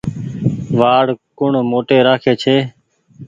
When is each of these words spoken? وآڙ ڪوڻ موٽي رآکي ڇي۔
وآڙ 0.79 1.05
ڪوڻ 1.37 1.53
موٽي 1.71 1.97
رآکي 2.07 2.33
ڇي۔ 2.41 2.57